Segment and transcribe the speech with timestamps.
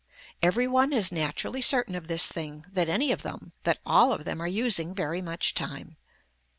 [0.41, 4.25] Every one is naturally certain of this thing, that any of them, that all of
[4.25, 5.95] them are using very much time.